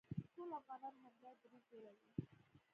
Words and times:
ټول 0.35 0.49
افغانان 0.61 0.93
همدا 1.03 1.31
دریځ 1.41 1.65
ولري، 1.73 2.05